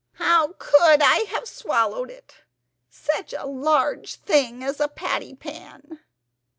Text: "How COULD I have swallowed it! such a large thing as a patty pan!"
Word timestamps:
"How 0.13 0.53
COULD 0.53 1.03
I 1.03 1.25
have 1.29 1.47
swallowed 1.47 2.09
it! 2.09 2.37
such 2.89 3.33
a 3.33 3.45
large 3.45 4.15
thing 4.15 4.63
as 4.63 4.79
a 4.79 4.87
patty 4.87 5.35
pan!" 5.35 5.99